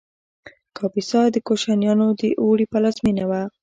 کاپیسا 0.77 1.21
د 1.31 1.37
کوشانیانو 1.47 2.07
د 2.21 2.21
اوړي 2.41 2.65
پلازمینه 2.71 3.23
وه 3.29 3.41